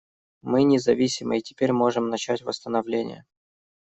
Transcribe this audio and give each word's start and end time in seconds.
Мы 0.41 0.63
независимы 0.63 1.37
и 1.37 1.41
теперь 1.43 1.71
можем 1.73 2.09
начать 2.09 2.41
восстановление. 2.41 3.23